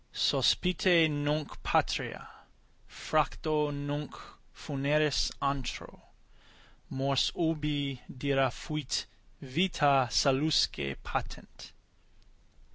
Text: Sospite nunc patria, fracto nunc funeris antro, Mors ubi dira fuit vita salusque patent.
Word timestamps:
Sospite 0.13 1.07
nunc 1.07 1.61
patria, 1.61 2.27
fracto 2.89 3.69
nunc 3.71 4.15
funeris 4.51 5.31
antro, 5.43 6.01
Mors 6.89 7.31
ubi 7.35 8.01
dira 8.11 8.49
fuit 8.49 9.05
vita 9.43 10.07
salusque 10.09 10.95
patent. 11.03 11.71